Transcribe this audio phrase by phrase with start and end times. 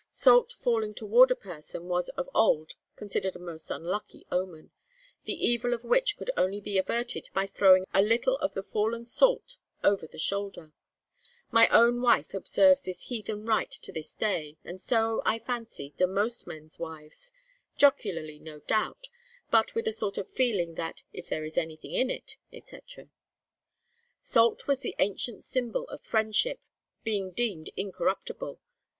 [0.13, 4.71] Salt falling toward a person was of old considered a most unlucky omen,
[5.25, 9.05] the evil of which could only be averted by throwing a little of the fallen
[9.05, 10.73] salt over the shoulder.
[11.51, 16.07] My own wife observes this heathen rite to this day, and so, I fancy, do
[16.07, 17.31] most men's wives
[17.77, 19.05] jocularly, no doubt,
[19.51, 22.79] but with a sort of feeling that 'if there is anything in it,' &c.
[24.23, 26.59] Salt was the ancient symbol of friendship,
[27.03, 28.59] being deemed incorruptible.